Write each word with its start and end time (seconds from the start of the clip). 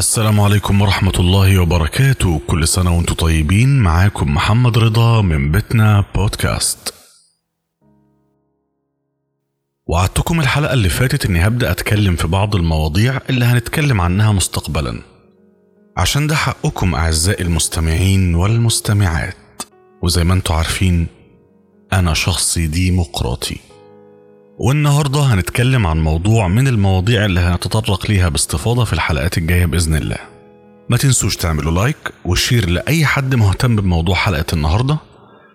السلام 0.00 0.40
عليكم 0.40 0.82
ورحمة 0.82 1.12
الله 1.18 1.58
وبركاته. 1.58 2.40
كل 2.46 2.68
سنة 2.68 2.96
وأنتم 2.96 3.14
طيبين. 3.14 3.78
معاكم 3.78 4.34
محمد 4.34 4.78
رضا 4.78 5.22
من 5.22 5.52
بيتنا 5.52 6.04
بودكاست. 6.14 6.94
وعدتكم 9.86 10.40
الحلقة 10.40 10.72
اللي 10.72 10.88
فاتت 10.88 11.26
إني 11.26 11.46
هبدأ 11.46 11.70
أتكلم 11.70 12.16
في 12.16 12.26
بعض 12.26 12.56
المواضيع 12.56 13.20
اللي 13.30 13.44
هنتكلم 13.44 14.00
عنها 14.00 14.32
مستقبلا. 14.32 15.02
عشان 15.96 16.26
ده 16.26 16.34
حقكم 16.34 16.94
أعزائي 16.94 17.44
المستمعين 17.44 18.34
والمستمعات. 18.34 19.62
وزي 20.02 20.24
ما 20.24 20.34
أنتم 20.34 20.54
عارفين 20.54 21.06
أنا 21.92 22.14
شخص 22.14 22.58
ديمقراطي. 22.58 23.56
والنهاردة 24.62 25.20
هنتكلم 25.20 25.86
عن 25.86 26.00
موضوع 26.00 26.48
من 26.48 26.68
المواضيع 26.68 27.24
اللي 27.24 27.40
هنتطرق 27.40 28.10
ليها 28.10 28.28
باستفاضة 28.28 28.84
في 28.84 28.92
الحلقات 28.92 29.38
الجاية 29.38 29.66
بإذن 29.66 29.94
الله. 29.94 30.16
ما 30.88 30.96
تنسوش 30.96 31.36
تعملوا 31.36 31.72
like 31.72 31.96
و 32.24 32.32
share 32.32 32.70
لأي 32.70 33.06
حد 33.06 33.34
مهتم 33.34 33.76
بموضوع 33.76 34.14
حلقة 34.14 34.44
النهاردة 34.52 34.96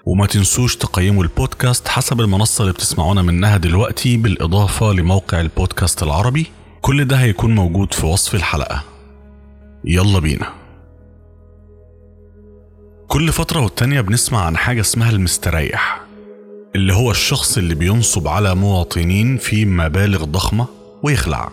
وما 0.05 0.25
تنسوش 0.27 0.75
تقيموا 0.75 1.23
البودكاست 1.23 1.87
حسب 1.87 2.21
المنصة 2.21 2.61
اللي 2.61 2.73
بتسمعونا 2.73 3.21
منها 3.21 3.57
دلوقتي 3.57 4.17
بالإضافة 4.17 4.93
لموقع 4.93 5.41
البودكاست 5.41 6.03
العربي. 6.03 6.45
كل 6.81 7.05
ده 7.05 7.15
هيكون 7.15 7.55
موجود 7.55 7.93
في 7.93 8.05
وصف 8.05 8.35
الحلقة. 8.35 8.83
يلا 9.85 10.19
بينا. 10.19 10.49
كل 13.07 13.31
فترة 13.31 13.59
والتانية 13.59 14.01
بنسمع 14.01 14.41
عن 14.45 14.57
حاجة 14.57 14.81
اسمها 14.81 15.09
المستريح. 15.09 16.04
اللي 16.75 16.93
هو 16.93 17.11
الشخص 17.11 17.57
اللي 17.57 17.75
بينصب 17.75 18.27
على 18.27 18.55
مواطنين 18.55 19.37
في 19.37 19.65
مبالغ 19.65 20.23
ضخمة 20.23 20.65
ويخلع. 21.03 21.49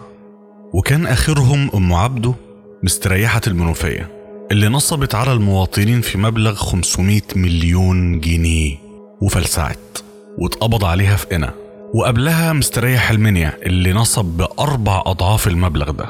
وكان 0.72 1.06
آخرهم 1.06 1.70
أم 1.74 1.92
عبده 1.92 2.34
مستريحة 2.82 3.40
المنوفية 3.46 4.10
اللي 4.50 4.68
نصبت 4.68 5.14
على 5.14 5.32
المواطنين 5.32 6.00
في 6.00 6.18
مبلغ 6.18 6.54
500 6.54 7.20
مليون 7.36 8.20
جنيه 8.20 8.76
وفلسعت 9.20 9.98
واتقبض 10.38 10.84
عليها 10.84 11.16
في 11.16 11.26
قنا 11.26 11.54
وقبلها 11.94 12.52
مستريح 12.52 13.10
المنيا 13.10 13.52
اللي 13.66 13.92
نصب 13.92 14.24
بأربع 14.24 15.02
أضعاف 15.06 15.48
المبلغ 15.48 15.90
ده. 15.90 16.06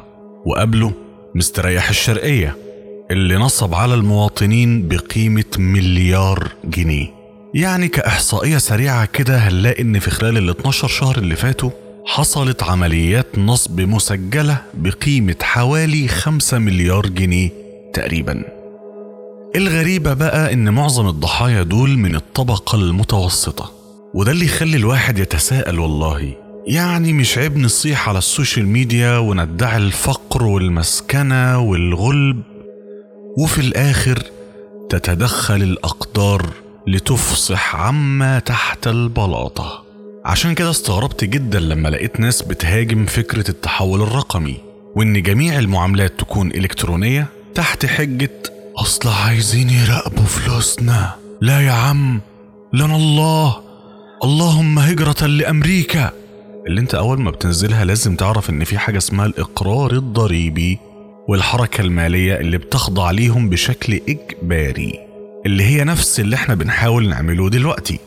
وقبله 0.47 0.92
مستريح 1.34 1.88
الشرقية 1.88 2.56
اللي 3.10 3.36
نصب 3.36 3.74
على 3.74 3.94
المواطنين 3.94 4.88
بقيمة 4.88 5.44
مليار 5.58 6.48
جنيه. 6.64 7.22
يعني 7.55 7.89
كإحصائية 7.89 8.58
سريعة 8.58 9.05
كده 9.05 9.36
هنلاقي 9.39 9.83
إن 9.83 9.98
في 9.98 10.11
خلال 10.11 10.39
ال 10.39 10.50
12 10.50 10.89
شهر 10.89 11.19
اللي 11.19 11.36
فاتوا 11.36 11.70
حصلت 12.06 12.62
عمليات 12.62 13.39
نصب 13.39 13.81
مسجلة 13.81 14.59
بقيمة 14.75 15.36
حوالي 15.42 16.09
5 16.09 16.59
مليار 16.59 17.06
جنيه 17.06 17.50
تقريبا. 17.94 18.44
الغريبة 19.56 20.12
بقى 20.14 20.53
إن 20.53 20.70
معظم 20.70 21.09
الضحايا 21.09 21.62
دول 21.62 21.91
من 21.98 22.14
الطبقة 22.17 22.77
المتوسطة 22.77 23.72
وده 24.14 24.33
اللي 24.33 24.44
يخلي 24.44 24.77
الواحد 24.77 25.19
يتساءل 25.19 25.78
والله. 25.78 26.34
يعني 26.66 27.12
مش 27.12 27.39
عيب 27.39 27.59
نصيح 27.59 28.09
على 28.09 28.19
السوشيال 28.19 28.66
ميديا 28.66 29.19
وندعي 29.19 29.77
الفقر 29.77 30.42
والمسكنة 30.44 31.59
والغلب 31.59 32.42
وفي 33.39 33.59
الآخر 33.61 34.22
تتدخل 34.91 35.62
الأقدار 35.62 36.47
لتفصح 36.86 37.77
عما 37.77 38.38
تحت 38.38 38.86
البلاطة. 38.86 39.84
عشان 40.25 40.55
كده 40.55 40.70
استغربت 40.70 41.25
جدا 41.25 41.61
لما 41.61 41.88
لقيت 41.88 42.20
ناس 42.20 42.42
بتهاجم 42.42 43.06
فكرة 43.06 43.50
التحول 43.50 44.02
الرقمي 44.02 44.56
وإن 44.97 45.22
جميع 45.22 45.58
المعاملات 45.58 46.20
تكون 46.20 46.50
إلكترونية 46.50 47.27
تحت 47.55 47.86
حجة 47.86 48.42
أصل 48.77 49.08
عايزين 49.08 49.70
يراقبوا 49.70 50.25
فلوسنا 50.25 51.14
لا 51.41 51.60
يا 51.60 51.72
عم 51.72 52.20
لنا 52.72 52.97
الله. 52.97 53.56
اللهم 54.25 54.78
هجرة 54.78 55.26
لأمريكا. 55.26 56.10
اللي 56.66 56.81
أنت 56.81 56.94
أول 56.94 57.20
ما 57.20 57.31
بتنزلها 57.31 57.84
لازم 57.84 58.16
تعرف 58.16 58.50
إن 58.50 58.64
في 58.64 58.78
حاجة 58.78 58.99
اسمها 58.99 59.26
الإقرار 59.26 59.93
الضريبي 59.93 60.78
والحركة 61.28 61.81
المالية 61.81 62.34
اللي 62.34 62.59
بتخضع 62.59 63.10
ليهم 63.10 63.49
بشكل 63.49 64.00
إجباري. 64.09 65.12
اللي 65.47 65.64
هي 65.64 65.84
نفس 65.84 66.20
اللي 66.20 66.36
إحنا 66.36 66.54
بنحاول 66.54 67.08
نعمله 67.08 67.50
دلوقتي. 67.50 67.98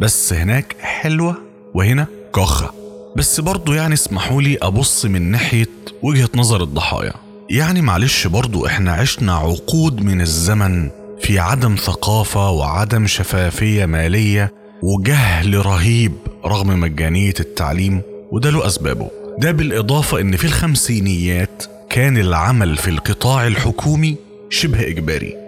بس 0.00 0.32
هناك 0.32 0.76
حلوة 0.80 1.36
وهنا 1.74 2.06
كخة. 2.34 2.74
بس 3.16 3.40
برضو 3.40 3.72
يعني 3.72 3.94
اسمحوا 3.94 4.42
لي 4.42 4.58
أبص 4.62 5.04
من 5.06 5.22
ناحية 5.30 5.68
وجهة 6.02 6.28
نظر 6.34 6.62
الضحايا. 6.62 7.12
يعني 7.50 7.80
معلش 7.82 8.26
برضو 8.26 8.66
إحنا 8.66 8.92
عشنا 8.92 9.34
عقود 9.34 10.02
من 10.02 10.20
الزمن 10.20 10.90
في 11.22 11.38
عدم 11.38 11.76
ثقافة 11.76 12.50
وعدم 12.50 13.06
شفافية 13.06 13.86
مالية 13.86 14.52
وجهل 14.82 15.66
رهيب 15.66 16.12
رغم 16.44 16.80
مجانية 16.80 17.34
التعليم 17.40 18.02
وده 18.32 18.50
له 18.50 18.66
أسبابه. 18.66 19.10
ده 19.38 19.50
بالإضافة 19.50 20.20
إن 20.20 20.36
في 20.36 20.44
الخمسينيات 20.44 21.64
كان 21.90 22.16
العمل 22.18 22.76
في 22.76 22.90
القطاع 22.90 23.46
الحكومي 23.46 24.16
شبه 24.50 24.80
إجباري. 24.88 25.39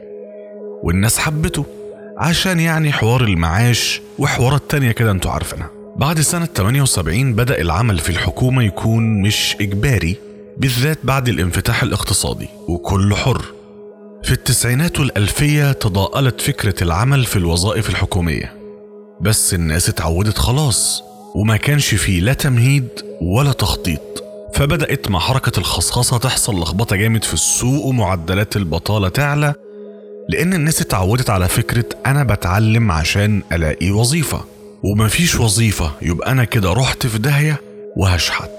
والناس 0.83 1.19
حبته. 1.19 1.67
عشان 2.19 2.61
يعني 2.61 2.93
حوار 2.93 3.25
المعاش 3.25 4.01
وحوارات 4.19 4.63
تانية 4.69 4.93
كده 4.93 5.11
أنتوا 5.11 5.31
عارفينها. 5.31 5.71
بعد 5.97 6.21
سنة 6.21 6.47
78 6.47 7.35
بدأ 7.35 7.61
العمل 7.61 7.99
في 7.99 8.11
الحكومة 8.11 8.63
يكون 8.63 9.23
مش 9.23 9.57
إجباري 9.61 10.17
بالذات 10.57 10.99
بعد 11.05 11.29
الانفتاح 11.29 11.83
الاقتصادي 11.83 12.49
وكل 12.69 13.15
حر. 13.15 13.45
في 14.23 14.33
التسعينات 14.33 15.01
والألفية 15.01 15.73
تضاءلت 15.73 16.41
فكرة 16.41 16.83
العمل 16.83 17.25
في 17.25 17.37
الوظائف 17.37 17.91
الحكومية. 17.91 18.53
بس 19.21 19.55
الناس 19.55 19.89
اتعودت 19.89 20.39
خلاص 20.39 21.03
وما 21.35 21.57
كانش 21.57 21.95
فيه 21.95 22.21
لا 22.21 22.33
تمهيد 22.33 22.89
ولا 23.21 23.53
تخطيط. 23.53 24.25
فبدأت 24.55 25.11
مع 25.11 25.19
حركة 25.19 25.59
الخصخصة 25.59 26.19
تحصل 26.19 26.61
لخبطة 26.61 26.97
جامد 26.97 27.25
في 27.25 27.35
السوق 27.35 27.87
ومعدلات 27.87 28.57
البطالة 28.57 29.09
تعلى 29.09 29.55
لأن 30.33 30.55
الناس 30.55 30.81
اتعودت 30.81 31.31
على 31.31 31.49
فكرة 31.49 31.85
أنا 32.07 32.25
بتعلم 32.25 32.91
عشان 32.91 33.43
ألاقي 33.53 33.91
وظيفة. 33.91 34.45
ومفيش 34.83 35.35
وظيفة 35.41 35.93
يبقى 36.03 36.33
أنا 36.33 36.45
كده 36.45 36.73
رحت 36.73 37.07
في 37.07 37.19
داهية 37.19 37.61
وهشحت. 37.97 38.51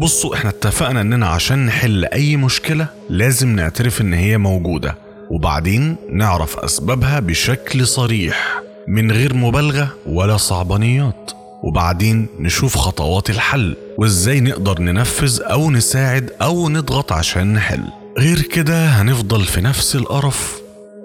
بصوا 0.00 0.34
إحنا 0.34 0.50
اتفقنا 0.50 1.00
إننا 1.00 1.26
عشان 1.26 1.66
نحل 1.66 2.04
أي 2.04 2.36
مشكلة 2.36 2.86
لازم 3.10 3.48
نعترف 3.56 4.00
إن 4.00 4.14
هي 4.14 4.38
موجودة 4.38 4.94
وبعدين 5.30 5.96
نعرف 6.12 6.56
أسبابها 6.58 7.20
بشكل 7.20 7.86
صريح 7.86 8.62
من 8.88 9.12
غير 9.12 9.34
مبالغة 9.34 9.88
ولا 10.06 10.36
صعبانيات. 10.36 11.30
وبعدين 11.62 12.26
نشوف 12.40 12.76
خطوات 12.76 13.30
الحل 13.30 13.76
وإزاي 13.98 14.40
نقدر 14.40 14.80
ننفذ 14.80 15.40
أو 15.42 15.70
نساعد 15.70 16.30
أو 16.42 16.68
نضغط 16.68 17.12
عشان 17.12 17.52
نحل. 17.54 17.84
غير 18.18 18.40
كده 18.42 18.86
هنفضل 18.86 19.44
في 19.44 19.60
نفس 19.60 19.96
القرف. 19.96 20.63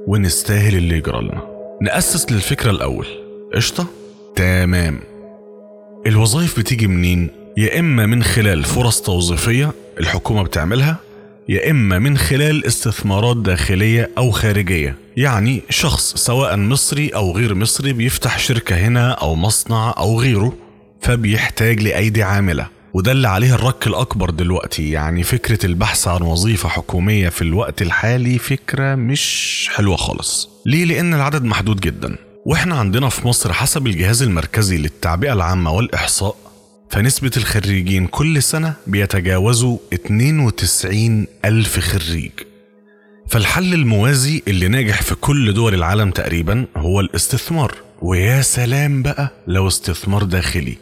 ونستاهل 0.10 0.76
اللي 0.76 0.98
يجرى 0.98 1.22
لنا. 1.22 1.42
نأسس 1.82 2.32
للفكرة 2.32 2.72
الأول. 2.72 3.08
قشطة؟ 3.56 3.88
تمام. 4.36 5.00
الوظائف 6.06 6.60
بتيجي 6.60 6.88
منين؟ 6.88 7.30
يا 7.58 7.80
إما 7.80 8.06
من 8.06 8.24
خلال 8.24 8.64
فرص 8.64 9.02
توظيفية 9.02 9.72
الحكومة 10.00 10.44
بتعملها 10.44 10.98
يا 11.50 11.72
إما 11.72 12.00
من 12.00 12.18
خلال 12.18 12.66
استثمارات 12.66 13.38
داخلية 13.38 14.10
أو 14.18 14.32
خارجية. 14.32 14.96
يعني 15.18 15.62
شخص 15.70 16.16
سواء 16.16 16.58
مصري 16.58 17.10
أو 17.10 17.32
غير 17.32 17.56
مصري 17.56 17.94
بيفتح 17.94 18.40
شركة 18.40 18.76
هنا 18.76 19.12
أو 19.12 19.36
مصنع 19.36 19.94
أو 19.98 20.20
غيره 20.22 20.54
فبيحتاج 21.02 21.82
لأيدي 21.82 22.24
عاملة. 22.24 22.68
وده 22.94 23.12
اللي 23.12 23.28
عليه 23.28 23.56
الرك 23.56 23.88
الأكبر 23.88 24.30
دلوقتي. 24.30 24.90
يعني 24.92 25.24
فكرة 25.24 25.66
البحث 25.66 26.08
عن 26.08 26.22
وظيفة 26.22 26.70
حكومية 26.70 27.30
في 27.30 27.42
الوقت 27.42 27.82
الحالي 27.82 28.38
فكرة 28.38 28.96
مش 28.96 29.70
حلوة 29.76 29.96
خالص. 29.96 30.50
ليه؟ 30.66 30.86
لأن 30.86 31.14
العدد 31.14 31.44
محدود 31.44 31.80
جدا. 31.80 32.16
وإحنا 32.46 32.76
عندنا 32.76 33.10
في 33.10 33.28
مصر 33.28 33.54
حسب 33.54 33.88
الجهاز 33.88 34.22
المركزي 34.24 34.78
للتعبئة 34.78 35.34
العامة 35.34 35.72
والإحصاء 35.72 36.36
فنسبة 36.90 37.32
الخريجين 37.38 38.08
كل 38.08 38.44
سنة 38.44 38.74
بيتجاوزوا 38.88 39.78
92 39.94 41.28
ألف 41.46 41.80
خريج. 41.80 42.32
فالحل 43.28 43.74
الموازي 43.74 44.44
اللي 44.48 44.68
ناجح 44.68 45.02
في 45.02 45.16
كل 45.16 45.54
دول 45.54 45.74
العالم 45.74 46.12
تقريبا 46.12 46.66
هو 46.78 47.00
الاستثمار. 47.00 47.76
ويا 48.02 48.42
سلام 48.42 49.04
بقى 49.04 49.32
لو 49.48 49.68
استثمار 49.68 50.24
داخلي. 50.24 50.78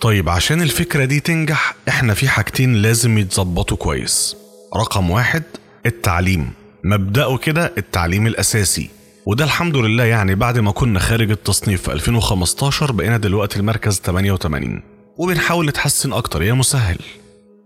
طيب 0.00 0.28
عشان 0.28 0.62
الفكرة 0.62 1.04
دي 1.04 1.20
تنجح 1.20 1.74
إحنا 1.88 2.14
في 2.14 2.28
حاجتين 2.28 2.74
لازم 2.74 3.18
يتظبطوا 3.18 3.76
كويس. 3.76 4.36
رقم 4.76 5.10
واحد 5.10 5.42
التعليم. 5.86 6.50
مبدأه 6.84 7.36
كده 7.36 7.72
التعليم 7.78 8.26
الأساسي. 8.26 8.90
وده 9.26 9.44
الحمد 9.44 9.76
لله 9.76 10.04
يعني 10.04 10.34
بعد 10.34 10.58
ما 10.58 10.70
كنا 10.70 10.98
خارج 10.98 11.30
التصنيف 11.30 11.82
في 11.82 11.92
2015 11.92 12.92
بقينا 12.92 13.16
دلوقتي 13.16 13.58
المركز 13.58 14.00
88 14.04 14.82
وبنحاول 15.16 15.66
نتحسن 15.66 16.12
أكتر 16.12 16.42
يا 16.42 16.52
مسهل. 16.52 16.98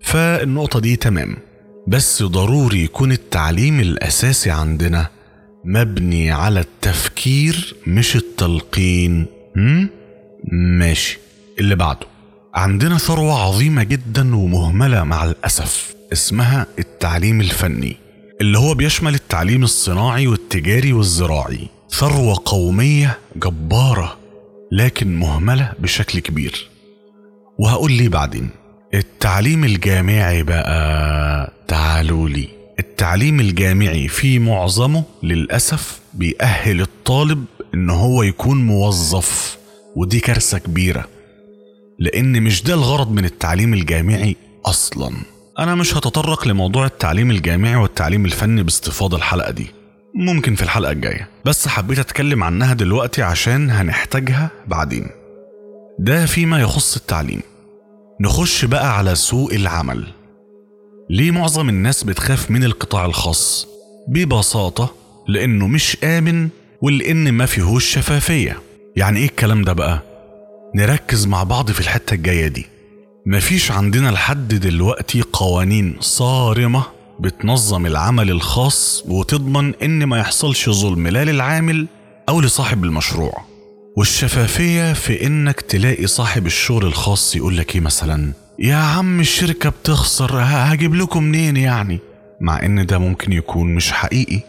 فالنقطة 0.03 0.81
دي 0.81 0.97
تمام. 0.97 1.37
بس 1.89 2.23
ضروري 2.23 2.85
يكون 2.85 3.13
التعليم 3.13 3.81
الأساسي 3.81 4.51
عندنا 4.51 5.07
مبني 5.65 6.31
على 6.31 6.61
التفكير 6.61 7.75
مش 7.87 8.17
التلقين. 8.17 9.27
هم؟ 9.57 9.89
ماشي. 10.53 11.19
اللي 11.59 11.75
بعده. 11.75 12.07
عندنا 12.55 12.99
ثروة 12.99 13.43
عظيمة 13.43 13.83
جدا 13.83 14.37
ومهملة 14.37 15.05
مع 15.05 15.25
الأسف 15.25 15.95
اسمها 16.13 16.67
التعليم 16.79 17.41
الفني 17.41 17.97
اللي 18.41 18.59
هو 18.59 18.75
بيشمل 18.75 19.15
التعليم 19.15 19.63
الصناعي 19.63 20.27
والتجاري 20.27 20.93
والزراعي. 20.93 21.69
ثروة 21.91 22.43
قومية 22.45 23.19
جبارة 23.37 24.19
لكن 24.73 25.17
مهملة 25.17 25.73
بشكل 25.79 26.19
كبير. 26.19 26.69
وهقول 27.59 27.93
ليه 27.93 28.09
بعدين. 28.09 28.49
التعليم 28.95 29.65
الجامعي 29.65 30.43
بقى 30.43 31.53
تعالوا 31.69 32.29
لي. 32.29 32.49
التعليم 32.79 33.41
الجامعي 33.41 34.09
في 34.09 34.39
معظمه 34.39 35.05
للأسف 35.23 36.01
بيأهل 36.15 36.81
الطالب 36.81 37.45
إن 37.75 37.91
هو 37.91 38.23
يكون 38.23 38.67
موظف 38.67 39.59
ودي 39.97 40.21
كارثة 40.21 40.59
كبيرة. 40.59 41.05
لأن 42.01 42.43
مش 42.43 42.63
ده 42.63 42.75
الغرض 42.75 43.11
من 43.13 43.25
التعليم 43.25 43.75
الجامعي 43.75 44.37
أصلا. 44.67 45.13
أنا 45.59 45.75
مش 45.75 45.97
هتطرق 45.97 46.49
لموضوع 46.49 46.87
التعليم 46.87 47.31
الجامعي 47.31 47.77
والتعليم 47.77 48.25
الفني 48.25 48.63
باستفاضة 48.63 49.17
الحلقة 49.17 49.51
دي. 49.51 49.67
ممكن 50.15 50.55
في 50.55 50.63
الحلقة 50.63 50.93
الجاية. 50.93 51.29
بس 51.45 51.69
حبيت 51.69 51.99
أتكلم 51.99 52.45
عنها 52.45 52.75
دلوقتي 52.75 53.23
عشان 53.23 53.71
هنحتاجها 53.71 54.51
بعدين. 54.67 55.07
ده 55.99 56.27
فيما 56.27 56.61
يخص 56.61 56.97
التعليم. 56.97 57.41
نخش 58.21 58.65
بقى 58.65 58.99
على 58.99 59.15
سوق 59.15 59.53
العمل. 59.53 60.07
ليه 61.11 61.31
معظم 61.31 61.69
الناس 61.69 62.05
بتخاف 62.05 62.51
من 62.51 62.65
القطاع 62.65 63.05
الخاص؟ 63.07 63.67
ببساطة 64.09 64.95
لأنه 65.29 65.67
مش 65.67 65.97
آمن 66.05 66.49
ولأن 66.83 67.33
ما 67.33 67.47
فيهوش 67.47 67.85
شفافية. 67.95 68.59
يعني 68.97 69.19
إيه 69.21 69.27
الكلام 69.27 69.63
ده 69.63 69.73
بقى؟ 69.73 70.10
نركز 70.75 71.27
مع 71.27 71.43
بعض 71.43 71.71
في 71.71 71.81
الحتة 71.81 72.15
الجاية 72.15 72.49
دي. 72.49 72.67
مفيش 73.27 73.71
عندنا 73.71 74.09
لحد 74.09 74.49
دلوقتي 74.55 75.23
قوانين 75.33 75.97
صارمة 76.01 76.83
بتنظم 77.21 77.87
العمل 77.87 78.31
الخاص 78.31 79.05
وتضمن 79.09 79.75
إن 79.83 80.05
ما 80.05 80.19
يحصلش 80.19 80.71
ظلم 80.71 81.09
لا 81.09 81.25
للعامل 81.25 81.87
أو 82.29 82.41
لصاحب 82.41 82.85
المشروع. 82.85 83.45
والشفافية 83.97 84.93
في 84.93 85.27
إنك 85.27 85.61
تلاقي 85.61 86.07
صاحب 86.07 86.47
الشغل 86.47 86.87
الخاص 86.87 87.37
يقول 87.37 87.57
لك 87.57 87.75
إيه 87.75 87.81
مثلا؟ 87.81 88.33
يا 88.59 88.77
عم 88.77 89.21
الشركة 89.21 89.71
بتخسر 89.71 90.39
هجيب 90.43 90.95
لكم 90.95 91.23
منين 91.23 91.57
يعني؟ 91.57 91.99
مع 92.41 92.63
إن 92.63 92.87
ده 92.87 92.99
ممكن 92.99 93.33
يكون 93.33 93.75
مش 93.75 93.93
حقيقي. 93.93 94.41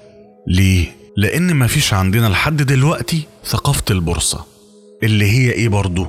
ليه؟ 0.47 0.85
لأن 1.17 1.55
مفيش 1.55 1.93
عندنا 1.93 2.27
لحد 2.27 2.61
دلوقتي 2.61 3.21
ثقافة 3.45 3.83
البورصة. 3.91 4.45
اللي 5.03 5.25
هي 5.31 5.51
إيه 5.51 5.69
برضو؟ 5.69 6.07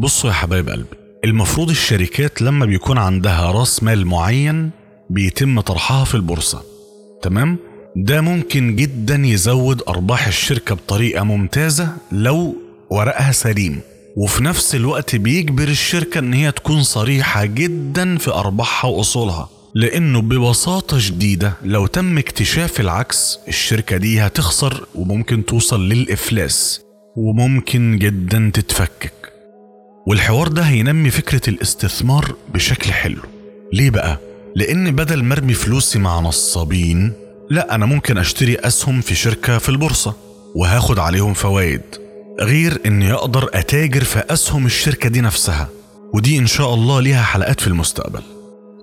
بصوا 0.00 0.30
يا 0.30 0.34
حبايب 0.34 0.68
قلبي 0.68 0.96
المفروض 1.24 1.70
الشركات 1.70 2.42
لما 2.42 2.66
بيكون 2.66 2.98
عندها 2.98 3.50
راس 3.52 3.82
مال 3.82 4.06
معين 4.06 4.70
بيتم 5.10 5.60
طرحها 5.60 6.04
في 6.04 6.14
البورصة 6.14 6.62
تمام؟ 7.22 7.56
ده 7.96 8.20
ممكن 8.20 8.76
جدا 8.76 9.14
يزود 9.24 9.82
أرباح 9.88 10.26
الشركة 10.26 10.74
بطريقة 10.74 11.24
ممتازة 11.24 11.88
لو 12.12 12.56
ورقها 12.90 13.32
سليم 13.32 13.80
وفي 14.16 14.44
نفس 14.44 14.74
الوقت 14.74 15.16
بيجبر 15.16 15.68
الشركة 15.68 16.18
إن 16.18 16.32
هي 16.34 16.52
تكون 16.52 16.82
صريحة 16.82 17.44
جدا 17.44 18.18
في 18.18 18.30
أرباحها 18.30 18.90
وأصولها 18.90 19.48
لأنه 19.74 20.20
ببساطة 20.20 20.98
شديدة 20.98 21.52
لو 21.64 21.86
تم 21.86 22.18
اكتشاف 22.18 22.80
العكس 22.80 23.38
الشركة 23.48 23.96
دي 23.96 24.20
هتخسر 24.20 24.86
وممكن 24.94 25.44
توصل 25.44 25.88
للإفلاس 25.88 26.80
وممكن 27.20 27.98
جدا 27.98 28.50
تتفكك. 28.54 29.12
والحوار 30.06 30.48
ده 30.48 30.62
هينمي 30.62 31.10
فكرة 31.10 31.50
الاستثمار 31.50 32.34
بشكل 32.54 32.92
حلو. 32.92 33.22
ليه 33.72 33.90
بقى؟ 33.90 34.18
لأن 34.56 34.90
بدل 34.96 35.22
ما 35.24 35.34
أرمي 35.34 35.54
فلوسي 35.54 35.98
مع 35.98 36.20
نصابين 36.20 37.12
لا 37.50 37.74
أنا 37.74 37.86
ممكن 37.86 38.18
أشتري 38.18 38.54
أسهم 38.56 39.00
في 39.00 39.14
شركة 39.14 39.58
في 39.58 39.68
البورصة 39.68 40.14
وهاخد 40.54 40.98
عليهم 40.98 41.34
فوائد 41.34 41.80
غير 42.40 42.80
إني 42.86 43.12
أقدر 43.12 43.50
أتاجر 43.54 44.04
في 44.04 44.18
أسهم 44.30 44.66
الشركة 44.66 45.08
دي 45.08 45.20
نفسها. 45.20 45.68
ودي 46.14 46.38
إن 46.38 46.46
شاء 46.46 46.74
الله 46.74 47.00
ليها 47.00 47.22
حلقات 47.22 47.60
في 47.60 47.66
المستقبل. 47.66 48.22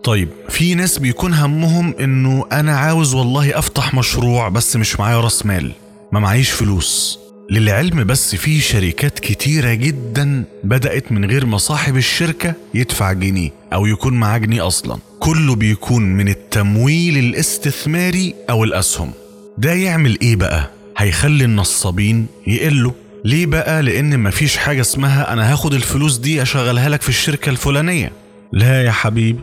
طيب 0.04 0.30
في 0.50 0.76
ناس 0.76 1.00
بيكون 1.00 1.34
همهم 1.34 1.94
إنه 2.00 2.46
أنا 2.52 2.78
عاوز 2.78 3.14
والله 3.14 3.60
أفتح 3.60 3.94
مشروع 3.94 4.50
بس 4.50 4.76
مش 4.76 5.00
معايا 5.00 5.20
راس 5.20 5.46
مال 5.46 5.72
ما 6.12 6.20
معيش 6.20 6.52
فلوس. 6.52 7.20
للعلم 7.50 8.04
بس 8.04 8.36
في 8.36 8.60
شركات 8.60 9.20
كتيرة 9.20 9.74
جدا 9.74 10.44
بدأت 10.64 11.12
من 11.12 11.26
غير 11.26 11.46
ما 11.46 11.58
صاحب 11.58 11.98
الشركة 11.98 12.54
يدفع 12.74 13.14
جنيه 13.14 13.50
أو 13.74 13.86
يكون 13.86 14.14
معاه 14.14 14.38
جنيه 14.38 14.68
أصلا. 14.68 14.98
كله 15.20 15.56
بيكون 15.56 16.04
من 16.04 16.28
التمويل 16.30 17.18
الاستثماري 17.18 18.34
أو 18.50 18.64
الأسهم. 18.64 19.12
ده 19.58 19.74
يعمل 19.74 20.18
إيه 20.22 20.36
بقى؟ 20.36 20.72
هيخلي 20.98 21.44
النصابين 21.46 22.28
يقلوا. 22.48 22.92
ليه 23.26 23.46
بقى؟ 23.46 23.82
لأن 23.84 24.20
مفيش 24.20 24.58
حاجة 24.58 24.82
اسمها 24.82 25.34
أنا 25.34 25.54
هاخد 25.54 25.74
الفلوس 25.74 26.18
دي 26.18 26.42
أشغلها 26.42 26.90
لك 26.90 27.02
في 27.02 27.10
الشركة 27.10 27.50
الفلانية. 27.50 28.12
لا 28.54 28.84
يا 28.84 28.92
حبيبي. 28.92 29.40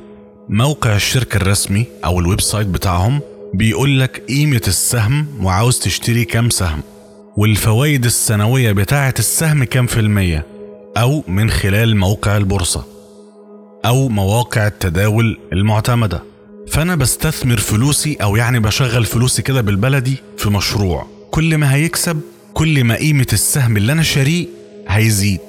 موقع 0.48 0.96
الشركة 0.96 1.36
الرسمي 1.36 1.84
أو 2.04 2.20
ال 2.20 2.40
website 2.40 2.66
بتاعهم 2.66 3.20
بيقول 3.54 4.00
لك 4.00 4.22
قيمة 4.28 4.62
السهم 4.68 5.26
وعاوز 5.40 5.78
تشتري 5.78 6.24
كام 6.24 6.50
سهم. 6.50 6.80
والفوائد 7.36 8.04
السنوية 8.04 8.72
بتاعة 8.72 9.14
السهم 9.18 9.64
كام 9.64 9.86
في 9.86 10.00
المية؟ 10.00 10.46
أو 10.96 11.24
من 11.28 11.50
خلال 11.50 11.96
موقع 11.96 12.36
البورصة. 12.36 12.84
أو 13.84 14.08
مواقع 14.08 14.66
التداول 14.66 15.38
المعتمدة. 15.52 16.22
فأنا 16.68 16.94
بستثمر 16.94 17.56
فلوسي 17.56 18.16
أو 18.22 18.36
يعني 18.36 18.60
بشغل 18.60 19.04
فلوسي 19.04 19.42
كده 19.42 19.60
بالبلدي 19.60 20.16
في 20.38 20.50
مشروع. 20.50 21.06
كل 21.30 21.58
ما 21.58 21.74
هيكسب 21.74 22.20
كل 22.54 22.84
ما 22.84 22.94
قيمة 22.94 23.26
السهم 23.32 23.76
اللي 23.76 23.92
أنا 23.92 24.02
شاريه 24.02 24.46
هيزيد. 24.88 25.40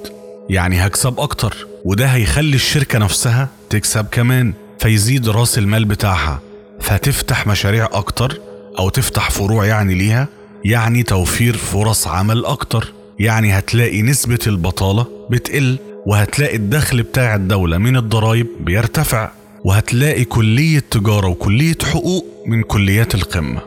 يعني 0.50 0.86
هكسب 0.88 1.20
أكتر 1.20 1.68
وده 1.86 2.06
هيخلي 2.06 2.56
الشركة 2.56 3.00
نفسها 3.00 3.50
تكسب 3.70 4.06
كمان 4.12 4.54
فيزيد 4.80 5.30
رأس 5.30 5.58
المال 5.58 5.86
بتاعها. 5.86 6.42
فتفتح 6.82 7.48
مشاريع 7.48 7.90
أكتر 7.92 8.40
أو 8.80 8.90
تفتح 8.90 9.32
فروع 9.32 9.66
يعني 9.66 9.94
ليها 9.94 10.28
يعني 10.66 11.04
توفير 11.04 11.58
فرص 11.58 12.08
عمل 12.08 12.46
أكتر. 12.46 12.94
يعني 13.20 13.58
هتلاقي 13.58 14.02
نسبة 14.02 14.40
البطالة 14.48 15.06
بتقل 15.32 15.78
وهتلاقي 16.06 16.56
الدخل 16.56 17.04
بتاع 17.04 17.36
الدولة 17.36 17.78
من 17.78 17.98
الضرائب 17.98 18.48
بيرتفع 18.60 19.32
وهتلاقي 19.66 20.24
كلية 20.26 20.80
تجارة 20.80 21.28
وكلية 21.28 21.78
حقوق 21.84 22.26
من 22.48 22.62
كليات 22.64 23.16
القمة. 23.16 23.62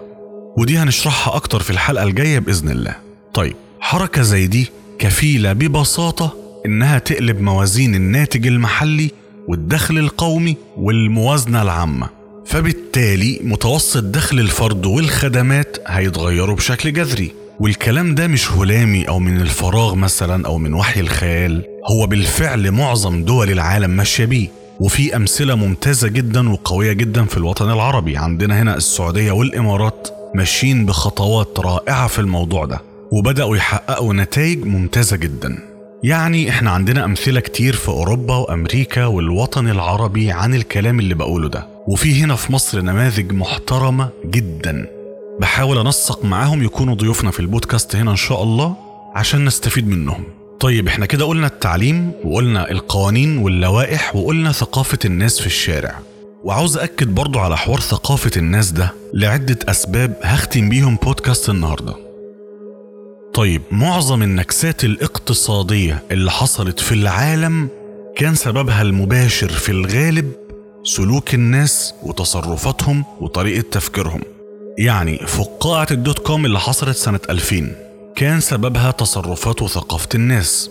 ودي 0.58 0.78
هنشرحها 0.78 1.36
أكتر 1.36 1.60
في 1.60 1.70
الحلقة 1.70 2.04
الجاية 2.04 2.38
بإذن 2.38 2.70
الله. 2.70 2.96
طيب 3.34 3.56
حركة 3.80 4.22
زي 4.22 4.46
دي 4.46 4.66
كفيلة 4.98 5.52
ببساطة 5.52 6.34
إنها 6.66 6.98
تقلب 6.98 7.40
موازين 7.40 7.94
الناتج 7.94 8.46
المحلي 8.46 9.10
والدخل 9.48 9.98
القومي 9.98 10.56
والموازنة 10.76 11.62
العامة. 11.62 12.17
فبالتالي 12.48 13.40
متوسط 13.42 14.04
دخل 14.04 14.40
الفرد 14.40 14.86
والخدمات 14.86 15.76
هيتغيروا 15.86 16.56
بشكل 16.56 16.92
جذري. 16.92 17.32
والكلام 17.60 18.14
ده 18.14 18.26
مش 18.26 18.52
هلامي 18.52 19.08
أو 19.08 19.18
من 19.18 19.40
الفراغ 19.40 19.94
مثلا 19.94 20.46
أو 20.46 20.58
من 20.58 20.74
وحي 20.74 21.00
الخيال. 21.00 21.64
هو 21.90 22.06
بالفعل 22.06 22.70
معظم 22.70 23.24
دول 23.24 23.50
العالم 23.50 23.90
ماشية 23.90 24.24
بيه. 24.24 24.48
وفي 24.80 25.16
أمثلة 25.16 25.54
ممتازة 25.54 26.08
جدا 26.08 26.50
وقوية 26.50 26.92
جدا 26.92 27.24
في 27.24 27.36
الوطن 27.36 27.70
العربي. 27.70 28.16
عندنا 28.16 28.62
هنا 28.62 28.76
السعودية 28.76 29.32
والإمارات 29.32 30.08
ماشيين 30.34 30.86
بخطوات 30.86 31.60
رائعة 31.60 32.06
في 32.06 32.18
الموضوع 32.18 32.64
ده. 32.64 32.80
وبدأوا 33.12 33.56
يحققوا 33.56 34.14
نتائج 34.14 34.64
ممتازة 34.64 35.16
جدا. 35.16 35.58
يعني 36.02 36.48
إحنا 36.48 36.70
عندنا 36.70 37.04
أمثلة 37.04 37.40
كتير 37.40 37.76
في 37.76 37.88
أوروبا 37.88 38.36
وأمريكا 38.36 39.04
والوطن 39.04 39.68
العربي 39.68 40.30
عن 40.30 40.54
الكلام 40.54 41.00
اللي 41.00 41.14
بقوله 41.14 41.48
ده. 41.48 41.77
وفي 41.88 42.22
هنا 42.22 42.34
في 42.36 42.52
مصر 42.52 42.80
نماذج 42.80 43.32
محترمة 43.32 44.08
جدا. 44.26 44.86
بحاول 45.40 45.78
أنسق 45.78 46.24
معاهم 46.24 46.62
يكونوا 46.62 46.94
ضيوفنا 46.94 47.30
في 47.30 47.40
البودكاست 47.40 47.96
هنا 47.96 48.10
إن 48.10 48.16
شاء 48.16 48.42
الله 48.42 48.76
عشان 49.14 49.44
نستفيد 49.44 49.88
منهم. 49.88 50.24
طيب 50.60 50.88
إحنا 50.88 51.06
كده 51.06 51.24
قلنا 51.24 51.46
التعليم 51.46 52.12
وقلنا 52.24 52.70
القوانين 52.70 53.38
واللوائح 53.38 54.16
وقلنا 54.16 54.52
ثقافة 54.52 54.98
الناس 55.04 55.40
في 55.40 55.46
الشارع. 55.46 55.98
وعاوز 56.44 56.76
أكد 56.76 57.14
برضو 57.14 57.38
على 57.38 57.56
حوار 57.56 57.80
ثقافة 57.80 58.30
الناس 58.36 58.70
ده 58.70 58.92
لعدة 59.14 59.58
أسباب 59.68 60.16
هختم 60.22 60.68
بيهم 60.68 60.96
بودكاست 60.96 61.50
النهاردة. 61.50 61.94
طيب 63.34 63.62
معظم 63.70 64.22
النكسات 64.22 64.84
الاقتصادية 64.84 66.02
اللي 66.10 66.30
حصلت 66.30 66.80
في 66.80 66.92
العالم 66.92 67.68
كان 68.16 68.34
سببها 68.34 68.82
المباشر 68.82 69.48
في 69.48 69.72
الغالب 69.72 70.32
سلوك 70.96 71.34
الناس 71.34 71.94
وتصرفاتهم 72.02 73.04
وطريقة 73.20 73.70
تفكيرهم. 73.70 74.20
يعني 74.78 75.18
فقاعة 75.18 75.86
الدوت 75.90 76.18
كوم 76.18 76.46
اللي 76.46 76.60
حصلت 76.60 76.96
سنة 76.96 77.20
2000 77.30 77.72
كان 78.16 78.40
سببها 78.40 78.90
تصرفات 78.90 79.62
وثقافة 79.62 80.08
الناس. 80.14 80.70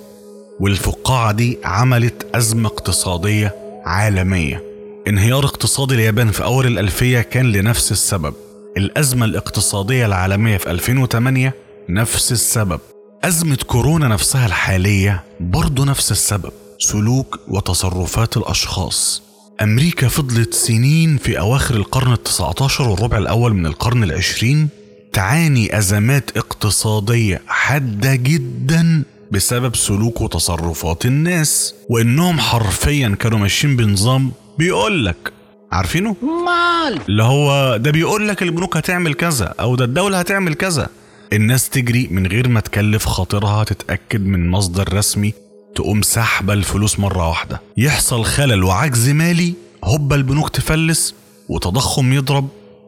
والفقاعة 0.60 1.32
دي 1.32 1.58
عملت 1.64 2.28
أزمة 2.36 2.68
اقتصادية 2.70 3.56
عالمية. 3.86 4.64
انهيار 5.08 5.46
اقتصادي 5.46 5.96
اليابان 5.96 6.32
في 6.32 6.44
أول 6.44 6.68
الألفية 6.68 7.22
كان 7.22 7.52
لنفس 7.52 7.92
السبب. 7.92 8.34
الأزمة 8.78 9.26
الاقتصادية 9.26 10.06
العالمية 10.06 10.58
في 10.58 10.72
2008 10.72 11.54
نفس 11.90 12.32
السبب. 12.32 12.80
أزمة 13.24 13.58
كورونا 13.68 14.08
نفسها 14.08 14.46
الحالية 14.46 15.24
برضه 15.40 15.86
نفس 15.86 16.12
السبب. 16.12 16.52
سلوك 16.80 17.40
وتصرفات 17.48 18.38
الأشخاص. 18.38 19.27
أمريكا 19.62 20.08
فضلت 20.08 20.54
سنين 20.54 21.18
في 21.18 21.40
أواخر 21.40 21.76
القرن 21.76 22.14
التسعة 22.14 22.56
عشر 22.62 22.90
والربع 22.90 23.18
الأول 23.18 23.54
من 23.54 23.66
القرن 23.66 24.04
العشرين 24.04 24.70
تعاني 25.14 25.78
أزمات 25.78 26.38
اقتصادية 26.38 27.42
حادة 27.48 28.16
جدا 28.16 29.04
بسبب 29.32 29.76
سلوك 29.76 30.22
وتصرفات 30.22 31.06
الناس 31.06 31.74
وإنهم 31.90 32.40
حرفيا 32.40 33.16
كانوا 33.20 33.40
ماشيين 33.40 33.76
بنظام 33.76 34.32
بيقولك 34.58 35.34
عارفينه؟ 35.72 36.16
مال! 36.22 37.00
اللي 37.10 37.24
هو 37.24 37.78
ده 37.78 37.92
بيقول 37.92 38.28
لك 38.28 38.44
البنوك 38.44 38.78
هتعمل 38.78 39.14
كذا 39.14 39.54
أو 39.60 39.76
ده 39.76 39.86
الدولة 39.86 40.20
هتعمل 40.20 40.54
كذا. 40.54 40.90
الناس 41.34 41.70
تجري 41.70 42.08
من 42.12 42.28
غير 42.28 42.48
ما 42.50 42.60
تكلف 42.60 43.06
خاطرها 43.06 43.64
تتأكد 43.64 44.26
من 44.26 44.50
مصدر 44.50 44.94
رسمي 44.94 45.34
تقوم 45.78 46.02
سحبة 46.02 46.54
الفلوس 46.54 47.00
مرة 47.00 47.28
واحدة. 47.30 47.62
يحصل 47.78 48.24
خلل 48.24 48.64
وعجز 48.64 49.10
مالي 49.10 49.54
هوبا 49.84 50.16
البنوك 50.16 50.50
تفلس 50.50 51.14
وتضخم 51.50 52.14
يضرب 52.14 52.48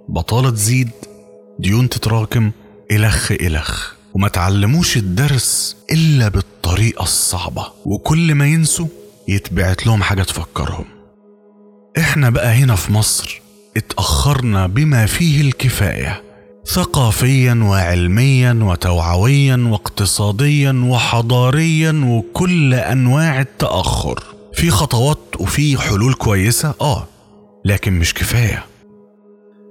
بطالة 0.10 0.50
تزيد 0.50 0.90
ديون 1.60 1.90
تتراكم 1.90 2.52
إلخ 2.92 3.32
إلخ. 3.32 3.94
وما 4.14 4.28
تعلموش 4.28 4.98
الدرس 4.98 5.76
إلا 5.92 6.28
بالطريقة 6.28 7.04
الصعبة. 7.04 7.66
وكل 7.86 8.36
ما 8.36 8.48
ينسوا 8.48 8.88
يتبعت 9.28 9.88
لهم 9.88 10.04
حاجة 10.04 10.24
تفكرهم. 10.24 10.86
إحنا 11.98 12.30
بقى 12.30 12.54
هنا 12.54 12.76
في 12.76 12.92
مصر 12.94 13.42
اتأخرنا 13.78 14.68
بما 14.68 15.06
فيه 15.06 15.42
الكفاية. 15.42 16.24
ثقافيا 16.66 17.54
وعلميا 17.64 18.60
وتوعويا 18.62 19.68
واقتصاديا 19.72 20.82
وحضاريا 20.88 22.02
وكل 22.06 22.74
أنواع 22.74 23.42
التأخر. 23.42 24.24
في 24.54 24.70
خطوات 24.70 25.20
وفي 25.40 25.78
حلول 25.78 26.14
كويسة 26.14 26.74
آه 26.82 27.08
لكن 27.66 27.94
مش 28.00 28.14
كفاية. 28.14 28.66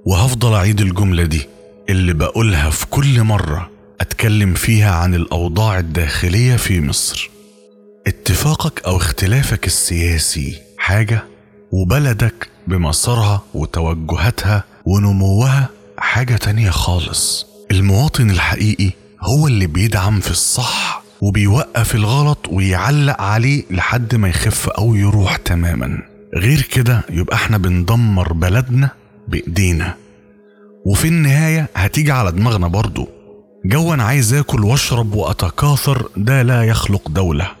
وهفضل 0.05 0.53
أعيد 0.53 0.81
الجملة 0.81 1.23
دي 1.23 1.41
اللي 1.89 2.13
بقولها 2.13 2.69
في 2.69 2.85
كل 2.85 3.23
مرة 3.23 3.69
أتكلم 4.01 4.53
فيها 4.53 4.91
عن 4.95 5.15
الأوضاع 5.15 5.79
الداخلية 5.79 6.55
في 6.55 6.81
مصر. 6.81 7.29
اتفاقك 8.07 8.81
أو 8.85 8.97
اختلافك 8.97 9.67
السياسي 9.67 10.55
حاجة 10.77 11.23
وبلدك 11.71 12.49
بمسارها 12.67 13.41
وتوجهاتها 13.53 14.63
ونموها 14.85 15.69
حاجة 15.99 16.35
تانية 16.35 16.69
خالص. 16.69 17.45
المواطن 17.71 18.29
الحقيقي 18.29 18.91
هو 19.21 19.47
اللي 19.47 19.67
بيدعم 19.67 20.19
في 20.19 20.31
الصح 20.31 21.03
وبيوقف 21.21 21.95
الغلط 21.95 22.47
ويعلق 22.49 23.21
عليه 23.21 23.63
لحد 23.71 24.15
ما 24.15 24.29
يخف 24.29 24.69
أو 24.69 24.95
يروح 24.95 25.35
تماما. 25.35 25.99
غير 26.35 26.61
كده 26.61 27.01
يبقى 27.09 27.35
إحنا 27.35 27.57
بندمر 27.57 28.33
بلدنا 28.33 28.89
بإيدينا. 29.27 29.95
وفي 30.85 31.07
النهاية 31.07 31.69
هتيجي 31.75 32.11
على 32.11 32.31
دماغنا 32.31 32.67
برضو. 32.67 33.09
جو 33.65 33.93
أنا 33.93 34.03
عايز 34.03 34.33
آكل 34.33 34.63
وأشرب 34.65 35.13
وأتكاثر 35.13 36.09
ده 36.17 36.41
لا 36.41 36.63
يخلق 36.63 37.09
دولة. 37.09 37.51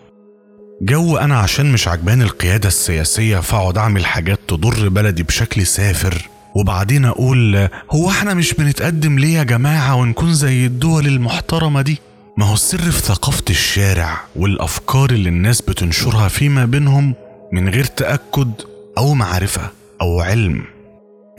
جو 0.81 1.17
أنا 1.17 1.39
عشان 1.39 1.71
مش 1.71 1.87
عجباني 1.87 2.23
القيادة 2.23 2.67
السياسية 2.67 3.39
فأقعد 3.39 3.77
أعمل 3.77 4.05
حاجات 4.05 4.39
تضر 4.47 4.89
بلدي 4.89 5.23
بشكل 5.23 5.65
سافر. 5.65 6.29
وبعدين 6.59 7.05
أقول 7.05 7.67
هو 7.91 8.09
إحنا 8.09 8.33
مش 8.33 8.53
بنتقدم 8.53 9.19
ليه 9.19 9.37
يا 9.37 9.43
جماعة 9.43 9.95
ونكون 9.95 10.33
زي 10.33 10.65
الدول 10.65 11.07
المحترمة 11.07 11.81
دي؟ 11.81 11.97
ما 12.37 12.45
هو 12.45 12.53
السر 12.53 12.91
في 12.91 13.01
ثقافة 13.01 13.43
الشارع 13.49 14.21
والأفكار 14.35 15.09
اللي 15.09 15.29
الناس 15.29 15.61
بتنشرها 15.61 16.27
فيما 16.27 16.65
بينهم 16.65 17.15
من 17.51 17.69
غير 17.69 17.83
تأكد 17.85 18.51
أو 18.97 19.13
معرفة 19.13 19.61
أو 20.01 20.21
علم. 20.21 20.63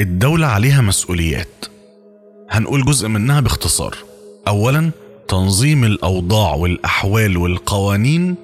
الدولة 0.00 0.46
عليها 0.46 0.80
مسؤوليات. 0.80 1.64
هنقول 2.50 2.84
جزء 2.84 3.08
منها 3.08 3.40
باختصار. 3.40 3.96
اولا 4.48 4.90
تنظيم 5.28 5.84
الأوضاع 5.84 6.54
والأحوال 6.54 7.36
والقوانين 7.36 8.34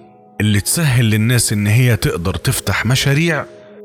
اللي 0.41 0.61
تسهل 0.61 1.05
للناس 1.11 1.53
إن 1.53 1.67
هي 1.67 1.97
تقدر 1.97 2.35
تفتح 2.35 2.87
مشاريع 2.87 3.45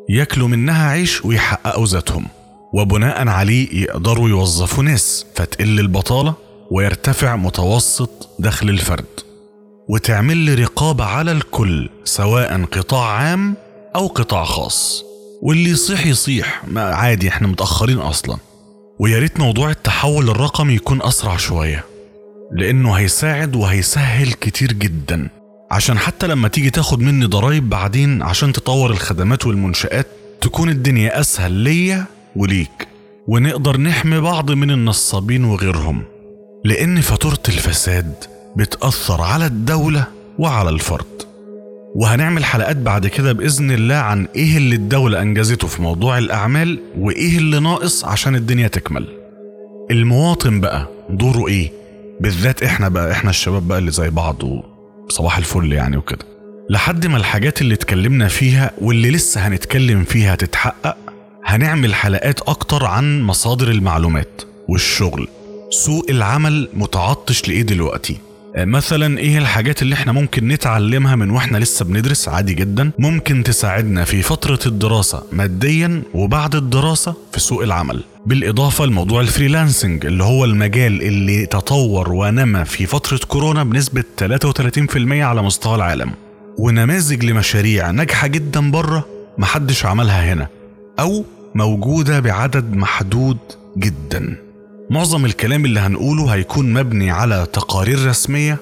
ياكلوا 0.10 0.48
منها 0.48 0.90
عيش 0.90 1.26
ويحققوا 1.26 1.86
ذاتهم. 1.86 2.26
وبناء 2.74 3.28
عليه 3.28 3.82
يقدروا 3.84 4.30
يوظفوا 4.30 4.84
ناس 4.84 5.26
فتقل 5.36 5.80
البطالة 5.80 6.34
ويرتفع 6.72 7.36
متوسط 7.36 8.30
دخل 8.40 8.70
الفرد. 8.70 9.06
وتعمل 9.90 10.38
لي 10.38 10.54
رقابة 10.54 11.04
على 11.04 11.32
الكل 11.32 11.90
سواء 12.04 12.64
قطاع 12.64 13.08
عام 13.12 13.56
أو 13.96 14.08
قطاع 14.08 14.44
خاص. 14.44 15.04
واللي 15.42 15.70
يصيح 15.70 16.06
يصيح 16.06 16.64
ما 16.68 16.82
عادي 16.82 17.30
إحنا 17.30 17.48
متأخرين 17.48 17.98
أصلا. 17.98 18.38
ويا 19.00 19.20
ريت 19.20 19.40
موضوع 19.40 19.70
التحول 19.72 20.30
الرقمي 20.30 20.74
يكون 20.74 21.02
أسرع 21.02 21.38
شوية 21.38 21.86
لأنه 22.52 22.94
هيساعد 22.94 23.56
وهيسهل 23.56 24.34
كتير 24.34 24.74
جدا. 24.74 25.30
عشان 25.72 26.00
حتى 26.00 26.28
لما 26.28 26.48
تيجي 26.48 26.70
تاخد 26.70 27.00
مني 27.00 27.26
ضرايب 27.26 27.70
بعدين 27.70 28.22
عشان 28.22 28.54
تطور 28.54 28.92
الخدمات 28.92 29.46
والمنشآت 29.46 30.08
تكون 30.42 30.70
الدنيا 30.70 31.20
أسهل 31.20 31.52
ليا 31.52 32.06
وليك. 32.36 32.88
ونقدر 33.28 33.78
نحمي 33.80 34.20
بعض 34.20 34.52
من 34.52 34.72
النصابين 34.72 35.44
وغيرهم 35.46 36.04
لأن 36.66 37.02
فاتورة 37.02 37.40
الفساد 37.50 38.14
بتأثر 38.56 39.22
على 39.22 39.46
الدولة 39.46 40.08
وعلى 40.40 40.70
الفرد. 40.70 41.06
وهنعمل 41.96 42.46
حلقات 42.46 42.76
بعد 42.78 43.08
كده 43.08 43.34
بإذن 43.34 43.72
الله 43.72 43.96
عن 43.96 44.28
إيه 44.36 44.58
اللي 44.58 44.76
الدولة 44.76 45.22
أنجزته 45.22 45.68
في 45.68 45.82
موضوع 45.82 46.18
الأعمال 46.18 46.80
وإيه 46.98 47.38
اللي 47.38 47.60
ناقص 47.60 48.06
عشان 48.06 48.36
الدنيا 48.36 48.68
تكمل. 48.68 49.08
المواطن 49.92 50.60
بقى 50.62 50.88
دوره 51.10 51.48
إيه؟ 51.48 51.72
بالذات 52.22 52.64
إحنا 52.64 52.90
بقى 52.90 53.12
إحنا 53.12 53.30
الشباب 53.30 53.68
بقى 53.68 53.78
اللي 53.78 53.92
زي 53.92 54.10
بعض 54.10 54.42
صباح 55.10 55.38
الفل 55.38 55.74
يعني 55.74 55.98
وكده. 55.98 56.26
لحد 56.70 57.08
ما 57.08 57.18
الحاجات 57.18 57.62
اللي 57.62 57.74
اتكلمنا 57.74 58.28
فيها 58.28 58.72
واللي 58.82 59.12
لسه 59.12 59.48
هنتكلم 59.48 60.04
فيها 60.04 60.36
تتحقق 60.36 60.98
هنعمل 61.52 61.96
حلقات 61.96 62.42
أكتر 62.42 62.86
عن 62.86 63.22
مصادر 63.22 63.72
المعلومات 63.72 64.42
والشغل. 64.68 65.28
سوق 65.70 66.06
العمل 66.10 66.70
متعطش 66.74 67.48
لإيه 67.48 67.62
دلوقتي؟ 67.62 68.18
مثلا 68.58 69.18
إيه 69.20 69.38
الحاجات 69.38 69.82
اللي 69.82 69.96
إحنا 69.96 70.12
ممكن 70.12 70.48
نتعلمها 70.48 71.16
من 71.16 71.30
وإحنا 71.30 71.58
لسه 71.58 71.86
بندرس؟ 71.86 72.30
عادي 72.30 72.54
جدا. 72.54 72.92
ممكن 73.00 73.44
تساعدنا 73.44 74.04
في 74.04 74.22
فترة 74.22 74.60
الدراسة 74.66 75.24
ماديا 75.32 76.02
وبعد 76.14 76.56
الدراسة 76.56 77.14
في 77.32 77.40
سوق 77.40 77.64
العمل. 77.64 78.04
بالإضافة 78.26 78.86
لموضوع 78.86 79.22
الفريلانسنج 79.22 80.06
اللي 80.06 80.24
هو 80.24 80.46
المجال 80.46 81.02
اللي 81.02 81.46
تطور 81.46 82.12
ونمى 82.12 82.66
في 82.66 82.86
فترة 82.86 83.20
كورونا 83.28 83.64
بنسبة 83.64 84.04
33% 84.18 85.24
على 85.24 85.42
مستوى 85.42 85.76
العالم. 85.76 86.12
ونماذج 86.58 87.26
لمشاريع 87.26 87.92
ناجحة 87.92 88.28
جدا 88.28 88.72
بره 88.72 89.06
محدش 89.38 89.86
عملها 89.86 90.34
هنا. 90.34 90.48
أو 91.00 91.26
موجودة 91.56 92.20
بعدد 92.20 92.74
محدود 92.76 93.38
جدا. 93.78 94.38
معظم 94.90 95.26
الكلام 95.26 95.66
اللي 95.66 95.80
هنقوله 95.80 96.26
هيكون 96.34 96.74
مبني 96.74 97.12
على 97.12 97.48
تقارير 97.54 98.08
رسمية 98.08 98.58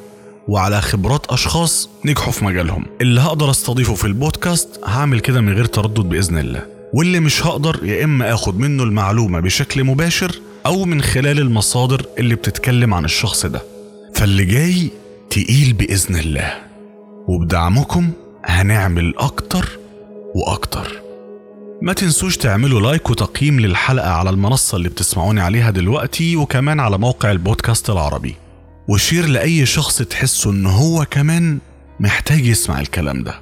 وعلى 0.47 0.81
خبرات 0.81 1.25
أشخاص 1.25 1.89
نجحوا 2.05 2.31
في 2.31 2.45
مجالهم. 2.45 2.85
اللي 3.01 3.21
هقدر 3.21 3.49
أستضيفه 3.49 3.93
في 3.93 4.05
البودكاست 4.05 4.79
هعمل 4.85 5.19
كده 5.19 5.41
من 5.41 5.53
غير 5.53 5.65
تردد 5.65 5.99
بإذن 5.99 6.37
الله. 6.37 6.65
واللي 6.93 7.19
مش 7.19 7.45
هقدر 7.45 7.79
يا 7.85 8.03
إما 8.03 8.33
آخد 8.33 8.59
منه 8.59 8.83
المعلومة 8.83 9.39
بشكل 9.39 9.83
مباشر 9.83 10.35
أو 10.65 10.85
من 10.85 11.01
خلال 11.01 11.39
المصادر 11.39 12.05
اللي 12.19 12.35
بتتكلم 12.35 12.93
عن 12.93 13.05
الشخص 13.05 13.45
ده. 13.45 13.61
فاللي 14.13 14.45
جاي 14.45 14.89
تقيل 15.29 15.73
بإذن 15.73 16.15
الله. 16.15 16.53
وبدعمكم 17.27 18.09
هنعمل 18.45 19.13
أكتر 19.17 19.69
وأكتر. 20.35 21.08
ما 21.81 21.93
تنسوش 21.93 22.37
تعملوا 22.37 22.81
like 22.81 23.09
وتقييم 23.09 23.59
للحلقة 23.59 24.11
على 24.11 24.29
المنصة 24.29 24.75
اللي 24.75 24.89
بتسمعوني 24.89 25.41
عليها 25.41 25.71
دلوقتي 25.71 26.35
وكمان 26.35 26.79
على 26.79 26.97
موقع 26.97 27.31
البودكاست 27.31 27.89
العربي. 27.89 28.35
و 28.87 28.94
share 28.94 29.25
لأي 29.25 29.65
شخص 29.65 29.97
تحسوا 30.01 30.51
إن 30.51 30.65
هو 30.65 31.05
كمان 31.05 31.59
محتاج 31.99 32.45
يسمع 32.45 32.79
الكلام 32.79 33.23
ده. 33.23 33.39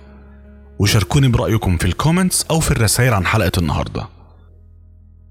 وشاركوني 0.79 1.27
برأيكم 1.27 1.77
في 1.77 1.85
ال 1.85 1.92
comments 1.92 2.43
أو 2.43 2.59
في 2.59 2.71
الرسائل 2.71 3.13
عن 3.13 3.25
حلقة 3.25 3.51
النهارده. 3.57 4.07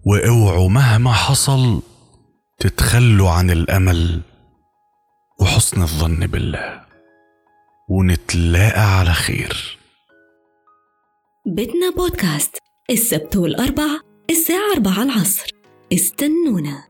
واوعوا 0.07 0.69
مهما 0.69 1.13
حصل 1.13 1.83
تتخلوا 2.59 3.31
عن 3.31 3.51
الأمل 3.51 4.21
وحسن 5.41 5.83
الظن 5.83 6.27
بالله. 6.27 6.81
ونتلاقى 7.89 8.99
على 8.99 9.13
خير. 9.13 9.79
بيتنا 11.47 11.91
بودكاست. 11.97 12.66
السبت 12.91 13.37
والأربع 13.37 14.01
الساعة 14.31 14.73
4 14.73 15.03
العصر. 15.03 15.51
استنونا. 15.93 16.85